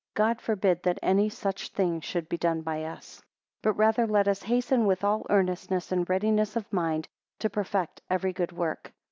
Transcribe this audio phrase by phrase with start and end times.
[0.15, 3.17] God forbid that any such thing should be done by us.
[3.17, 3.23] 2
[3.61, 8.33] But rather let us hasten with all earnestness and readiness of mind, to perfect every
[8.33, 8.91] good work.